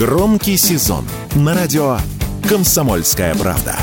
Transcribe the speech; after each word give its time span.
Громкий 0.00 0.56
сезон 0.56 1.04
на 1.36 1.54
радио 1.54 1.98
«Комсомольская 2.48 3.34
правда». 3.34 3.76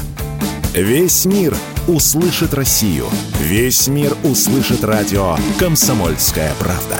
Весь 0.73 1.25
мир 1.25 1.55
услышит 1.87 2.55
Россию. 2.55 3.05
Весь 3.39 3.87
мир 3.87 4.17
услышит 4.23 4.83
радио 4.83 5.37
«Комсомольская 5.59 6.51
правда». 6.59 6.97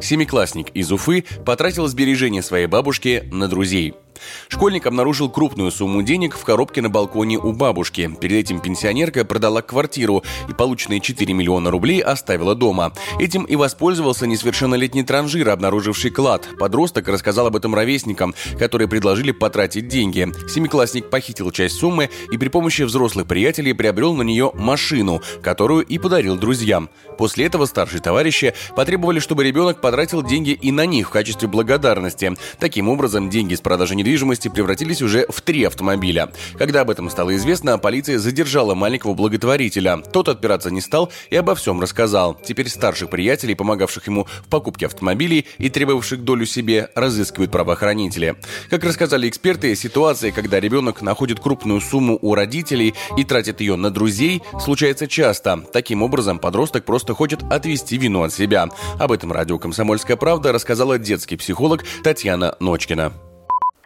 Семиклассник 0.00 0.70
из 0.70 0.90
Уфы 0.90 1.26
потратил 1.44 1.88
сбережения 1.88 2.42
своей 2.42 2.68
бабушки 2.68 3.28
на 3.30 3.48
друзей– 3.48 3.92
Школьник 4.48 4.86
обнаружил 4.86 5.28
крупную 5.28 5.70
сумму 5.70 6.02
денег 6.02 6.36
в 6.36 6.44
коробке 6.44 6.82
на 6.82 6.88
балконе 6.88 7.38
у 7.38 7.52
бабушки. 7.52 8.10
Перед 8.20 8.38
этим 8.38 8.60
пенсионерка 8.60 9.24
продала 9.24 9.62
квартиру 9.62 10.22
и 10.48 10.52
полученные 10.52 11.00
4 11.00 11.32
миллиона 11.34 11.70
рублей 11.70 12.00
оставила 12.00 12.54
дома. 12.54 12.92
Этим 13.18 13.44
и 13.44 13.56
воспользовался 13.56 14.26
несовершеннолетний 14.26 15.04
транжир, 15.04 15.50
обнаруживший 15.50 16.10
клад. 16.10 16.48
Подросток 16.58 17.08
рассказал 17.08 17.46
об 17.46 17.56
этом 17.56 17.74
ровесникам, 17.74 18.34
которые 18.58 18.88
предложили 18.88 19.32
потратить 19.32 19.88
деньги. 19.88 20.32
Семиклассник 20.48 21.10
похитил 21.10 21.50
часть 21.50 21.76
суммы 21.76 22.10
и 22.32 22.38
при 22.38 22.48
помощи 22.48 22.82
взрослых 22.82 23.26
приятелей 23.26 23.72
приобрел 23.72 24.14
на 24.14 24.22
нее 24.22 24.50
машину, 24.54 25.22
которую 25.42 25.84
и 25.84 25.98
подарил 25.98 26.36
друзьям. 26.36 26.88
После 27.18 27.46
этого 27.46 27.66
старшие 27.66 28.00
товарищи 28.00 28.54
потребовали, 28.74 29.20
чтобы 29.20 29.44
ребенок 29.44 29.80
потратил 29.80 30.22
деньги 30.22 30.50
и 30.50 30.72
на 30.72 30.86
них 30.86 31.08
в 31.08 31.10
качестве 31.10 31.48
благодарности. 31.48 32.34
Таким 32.58 32.88
образом, 32.88 33.30
деньги 33.30 33.54
с 33.54 33.60
продажи 33.60 33.94
недвижимости 33.94 34.05
превратились 34.06 35.02
уже 35.02 35.26
в 35.28 35.40
три 35.40 35.64
автомобиля. 35.64 36.30
Когда 36.58 36.82
об 36.82 36.90
этом 36.90 37.10
стало 37.10 37.34
известно, 37.36 37.78
полиция 37.78 38.18
задержала 38.18 38.74
маленького 38.74 39.14
благотворителя. 39.14 39.98
Тот 40.12 40.28
отпираться 40.28 40.70
не 40.70 40.80
стал 40.80 41.10
и 41.30 41.36
обо 41.36 41.54
всем 41.54 41.80
рассказал. 41.80 42.34
Теперь 42.34 42.68
старших 42.68 43.10
приятелей, 43.10 43.54
помогавших 43.54 44.06
ему 44.06 44.26
в 44.44 44.48
покупке 44.48 44.86
автомобилей 44.86 45.46
и 45.58 45.68
требовавших 45.68 46.22
долю 46.22 46.46
себе, 46.46 46.90
разыскивают 46.94 47.50
правоохранители. 47.50 48.36
Как 48.70 48.84
рассказали 48.84 49.28
эксперты, 49.28 49.74
ситуация, 49.74 50.32
когда 50.32 50.60
ребенок 50.60 51.02
находит 51.02 51.40
крупную 51.40 51.80
сумму 51.80 52.18
у 52.22 52.34
родителей 52.34 52.94
и 53.16 53.24
тратит 53.24 53.60
ее 53.60 53.76
на 53.76 53.90
друзей, 53.90 54.42
случается 54.60 55.06
часто. 55.06 55.64
Таким 55.72 56.02
образом, 56.02 56.38
подросток 56.38 56.84
просто 56.84 57.14
хочет 57.14 57.42
отвести 57.50 57.96
вину 57.96 58.22
от 58.22 58.32
себя. 58.32 58.68
Об 58.98 59.12
этом 59.12 59.32
радио 59.32 59.58
«Комсомольская 59.58 60.16
правда» 60.16 60.52
рассказала 60.52 60.98
детский 60.98 61.36
психолог 61.36 61.84
Татьяна 62.02 62.56
Ночкина. 62.60 63.25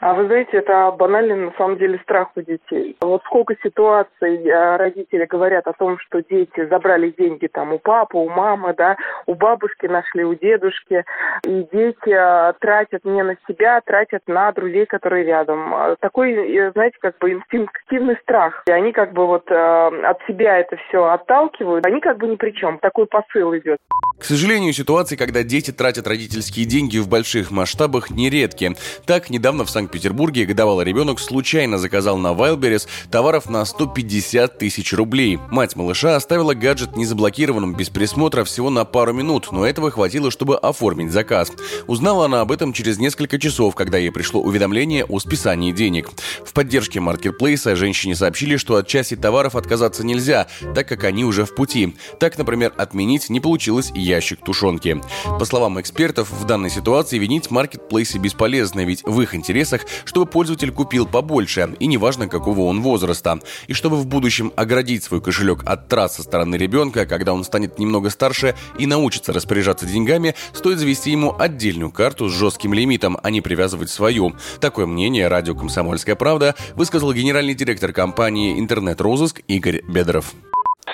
А 0.01 0.15
вы 0.15 0.27
знаете, 0.27 0.57
это 0.57 0.91
банальный 0.93 1.37
на 1.37 1.53
самом 1.59 1.77
деле 1.77 1.99
страх 1.99 2.31
у 2.35 2.41
детей. 2.41 2.97
Вот 3.03 3.23
сколько 3.25 3.55
ситуаций 3.63 4.47
э, 4.47 4.77
родители 4.77 5.27
говорят 5.27 5.67
о 5.67 5.75
том, 5.75 5.99
что 5.99 6.23
дети 6.23 6.67
забрали 6.69 7.11
деньги 7.11 7.49
там 7.49 7.75
у 7.75 7.79
папы, 7.79 8.17
у 8.17 8.29
мамы, 8.31 8.75
да, 8.75 8.97
у 9.27 9.35
бабушки 9.35 9.87
нашли, 9.87 10.25
у 10.25 10.35
дедушки, 10.35 11.05
и 11.45 11.67
дети 11.71 12.09
э, 12.09 12.55
тратят 12.61 13.05
не 13.05 13.23
на 13.23 13.37
себя, 13.47 13.77
а 13.77 13.81
тратят 13.83 14.23
на 14.27 14.51
друзей, 14.53 14.87
которые 14.87 15.25
рядом. 15.25 15.75
Э, 15.75 15.97
такой, 16.01 16.71
знаете, 16.73 16.97
как 17.01 17.19
бы 17.19 17.33
инстинктивный 17.33 18.17
страх. 18.23 18.63
И 18.69 18.73
они 18.73 18.93
как 18.93 19.13
бы 19.13 19.27
вот 19.27 19.51
от 19.51 20.19
себя 20.27 20.59
это 20.59 20.77
все 20.89 21.05
отталкивают, 21.05 21.85
они 21.85 22.01
как 22.01 22.17
бы 22.17 22.27
ни 22.27 22.37
при 22.37 22.53
чем. 22.53 22.79
Такой 22.79 23.07
посыл 23.07 23.55
идет. 23.55 23.79
К 24.21 24.25
сожалению, 24.27 24.75
ситуации, 24.75 25.17
когда 25.17 25.43
дети 25.43 25.71
тратят 25.71 26.07
родительские 26.07 26.67
деньги 26.67 26.99
в 26.99 27.09
больших 27.09 27.51
масштабах, 27.51 28.11
нередки. 28.11 28.77
Так, 29.07 29.31
недавно 29.31 29.65
в 29.65 29.71
Санкт-Петербурге 29.71 30.45
годовалый 30.45 30.85
ребенок 30.85 31.19
случайно 31.19 31.79
заказал 31.79 32.19
на 32.19 32.35
Wildberries 32.35 32.87
товаров 33.11 33.49
на 33.49 33.65
150 33.65 34.59
тысяч 34.59 34.93
рублей. 34.93 35.39
Мать 35.51 35.75
малыша 35.75 36.17
оставила 36.17 36.53
гаджет 36.53 36.97
незаблокированным 36.97 37.75
без 37.75 37.89
присмотра 37.89 38.45
всего 38.45 38.69
на 38.69 38.85
пару 38.85 39.15
минут, 39.15 39.53
но 39.53 39.67
этого 39.67 39.91
хватило, 39.91 40.31
чтобы 40.31 40.59
оформить 40.59 41.13
заказ. 41.13 41.51
Узнала 41.87 42.27
она 42.27 42.43
об 42.43 42.53
этом 42.53 42.75
через 42.75 42.99
несколько 42.99 43.39
часов, 43.39 43.75
когда 43.75 43.97
ей 43.97 44.13
пришло 44.13 44.43
уведомление 44.43 45.07
о 45.07 45.19
списании 45.19 45.73
денег. 45.73 46.11
В 46.45 46.53
поддержке 46.53 47.01
маркетплейса 47.01 47.75
женщине 47.75 48.15
сообщили, 48.15 48.59
что 48.59 48.77
от 48.77 48.87
части 48.87 49.17
товаров 49.17 49.57
отказаться 49.57 50.05
нельзя, 50.05 50.47
так 50.75 50.87
как 50.87 51.05
они 51.05 51.25
уже 51.25 51.47
в 51.47 51.55
пути. 51.55 51.97
Так, 52.19 52.37
например, 52.37 52.75
отменить 52.77 53.31
не 53.31 53.41
получилось 53.41 53.91
и 53.95 54.10
ящик 54.11 54.45
тушенки. 54.45 55.01
По 55.39 55.45
словам 55.45 55.81
экспертов, 55.81 56.31
в 56.31 56.45
данной 56.45 56.71
ситуации 56.71 57.19
винить 57.19 57.51
маркетплейсы 57.51 58.19
бесполезно, 58.19 58.85
ведь 58.85 59.03
в 59.05 59.21
их 59.21 59.35
интересах, 59.35 59.83
чтобы 60.05 60.27
пользователь 60.27 60.73
купил 60.73 61.07
побольше, 61.07 61.75
и 61.79 61.87
неважно 61.87 62.29
какого 62.29 62.63
он 62.63 62.83
возраста. 62.83 63.39
И 63.69 63.73
чтобы 63.73 63.97
в 63.97 64.07
будущем 64.07 64.53
оградить 64.57 65.05
свой 65.05 65.21
кошелек 65.21 65.63
от 65.65 65.89
трат 65.89 66.13
со 66.13 66.23
стороны 66.23 66.57
ребенка, 66.57 67.07
когда 67.07 67.33
он 67.33 67.45
станет 67.45 67.79
немного 67.79 68.11
старше 68.11 68.55
и 68.79 68.87
научится 68.87 69.33
распоряжаться 69.33 69.87
деньгами, 69.87 70.35
стоит 70.53 70.79
завести 70.79 71.13
ему 71.13 71.35
отдельную 71.39 71.93
карту 71.93 72.29
с 72.29 72.33
жестким 72.33 72.75
лимитом, 72.75 73.19
а 73.23 73.31
не 73.31 73.41
привязывать 73.41 73.91
свою. 73.91 74.35
Такое 74.61 74.87
мнение 74.87 75.29
радио 75.29 75.55
«Комсомольская 75.55 76.17
правда» 76.17 76.55
высказал 76.75 77.13
генеральный 77.13 77.55
директор 77.55 77.93
компании 77.93 78.59
«Интернет-розыск» 78.59 79.41
Игорь 79.47 79.83
Бедров. 79.89 80.35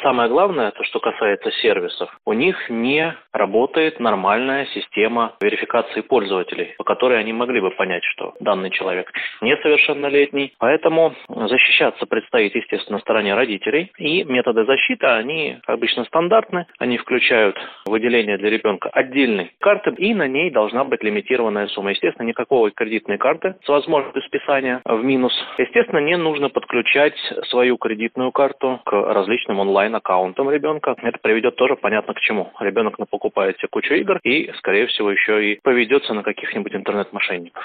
Самое 0.02 0.28
главное, 0.28 0.70
то, 0.70 0.84
что 0.84 1.00
касается 1.00 1.50
сервисов, 1.52 2.10
у 2.24 2.32
них 2.32 2.56
не 2.68 3.14
работает 3.32 4.00
нормальная 4.00 4.66
система 4.66 5.34
верификации 5.40 6.00
пользователей, 6.00 6.74
по 6.78 6.84
которой 6.84 7.18
они 7.18 7.32
могли 7.32 7.60
бы 7.60 7.70
понять, 7.70 8.04
что 8.04 8.34
данный 8.40 8.70
человек 8.70 9.12
несовершеннолетний. 9.40 10.54
Поэтому 10.58 11.14
защищаться 11.28 12.06
предстоит, 12.06 12.54
естественно, 12.54 12.98
стороне 12.98 13.34
родителей. 13.34 13.90
И 13.98 14.24
методы 14.24 14.64
защиты, 14.64 15.06
они 15.06 15.58
обычно 15.66 16.04
стандартны. 16.04 16.66
Они 16.78 16.98
включают 16.98 17.58
выделение 17.86 18.38
для 18.38 18.50
ребенка 18.50 18.88
отдельной 18.92 19.52
карты, 19.60 19.94
и 19.96 20.14
на 20.14 20.26
ней 20.28 20.50
должна 20.50 20.84
быть 20.84 21.02
лимитированная 21.02 21.68
сумма. 21.68 21.90
Естественно, 21.90 22.26
никакого 22.26 22.70
кредитной 22.70 23.18
карты 23.18 23.56
с 23.64 23.68
возможностью 23.68 24.22
списания 24.22 24.80
в 24.84 25.02
минус. 25.02 25.32
Естественно, 25.58 26.00
не 26.00 26.16
нужно 26.16 26.48
подключать 26.48 27.16
свою 27.48 27.76
кредитную 27.76 28.32
карту 28.32 28.80
к 28.84 28.92
различным 28.92 29.60
онлайн 29.60 29.85
онлайн-аккаунтом 29.86 30.50
ребенка. 30.50 30.94
Это 31.02 31.18
приведет 31.22 31.56
тоже 31.56 31.76
понятно 31.76 32.14
к 32.14 32.20
чему. 32.20 32.52
Ребенок 32.60 32.98
напокупает 32.98 33.56
себе 33.58 33.68
кучу 33.68 33.94
игр 33.94 34.18
и, 34.22 34.50
скорее 34.58 34.86
всего, 34.86 35.10
еще 35.10 35.52
и 35.52 35.60
поведется 35.62 36.12
на 36.12 36.22
каких-нибудь 36.22 36.74
интернет-мошенников. 36.74 37.62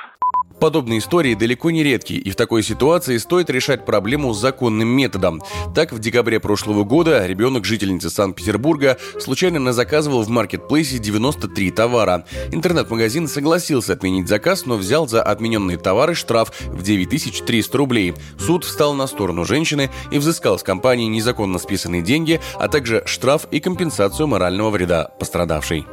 Подобные 0.62 1.00
истории 1.00 1.34
далеко 1.34 1.72
не 1.72 1.84
редкие, 1.84 2.20
и 2.20 2.30
в 2.30 2.36
такой 2.36 2.62
ситуации 2.62 3.18
стоит 3.18 3.50
решать 3.50 3.84
проблему 3.84 4.32
законным 4.34 4.90
методом. 4.90 5.42
Так, 5.74 5.92
в 5.92 5.98
декабре 5.98 6.40
прошлого 6.40 6.84
года 6.84 7.26
ребенок 7.26 7.66
жительницы 7.66 8.12
Санкт-Петербурга 8.12 8.98
случайно 9.18 9.60
назаказывал 9.60 10.22
в 10.22 10.30
маркетплейсе 10.30 11.00
93 11.00 11.72
товара. 11.72 12.26
Интернет-магазин 12.52 13.28
согласился 13.28 13.94
отменить 13.94 14.28
заказ, 14.28 14.68
но 14.68 14.76
взял 14.76 15.08
за 15.08 15.24
отмененные 15.24 15.80
товары 15.80 16.14
штраф 16.14 16.52
в 16.68 16.84
9300 16.84 17.76
рублей. 17.76 18.14
Суд 18.38 18.64
встал 18.64 18.94
на 18.94 19.08
сторону 19.08 19.46
женщины 19.46 19.90
и 20.12 20.20
взыскал 20.20 20.60
с 20.60 20.64
компании 20.64 21.08
незаконно 21.08 21.58
списанные 21.58 22.01
деньги, 22.02 22.40
а 22.56 22.68
также 22.68 23.04
штраф 23.06 23.48
и 23.52 23.60
компенсацию 23.60 24.28
морального 24.28 24.70
вреда 24.70 25.12
пострадавшей. 25.20 25.86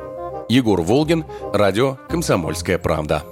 Егор 0.49 0.81
Волгин, 0.81 1.25
радио 1.53 1.99
«Комсомольская 2.09 2.79
правда». 2.79 3.23